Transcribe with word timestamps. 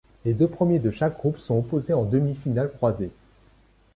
Les 0.25 0.33
deux 0.33 0.47
premiers 0.47 0.79
de 0.79 0.89
chaque 0.89 1.15
groupe 1.19 1.37
sont 1.37 1.59
opposés 1.59 1.93
en 1.93 2.05
demi-finale 2.05 2.71
croisée. 2.71 3.11